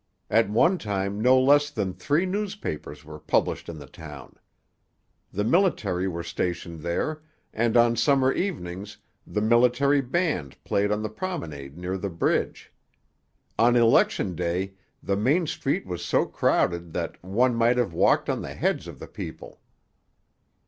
[0.31, 4.35] At one time no less than three newspapers were published in the town.
[5.31, 7.21] The military were stationed there,
[7.53, 12.73] and on summer evenings the military band played on the promenade near the bridge.
[13.59, 18.41] On election day the main street was so crowded that 'one might have walked on
[18.41, 19.61] the heads of the people.'